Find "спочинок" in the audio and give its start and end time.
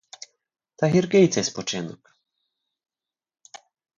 1.43-2.17